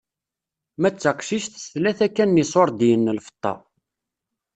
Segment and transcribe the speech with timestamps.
[0.79, 3.53] Ma d taqcict s tlata kan n iṣurdiyen n lfeṭṭa.